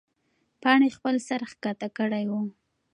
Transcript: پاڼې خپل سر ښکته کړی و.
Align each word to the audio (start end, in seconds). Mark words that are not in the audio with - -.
پاڼې 0.61 0.89
خپل 0.97 1.15
سر 1.27 1.41
ښکته 1.51 1.87
کړی 1.97 2.25
و. 2.31 2.33